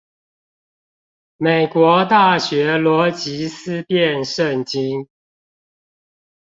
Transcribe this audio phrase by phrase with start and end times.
[1.37, 5.07] 美國大學邏輯思辨聖經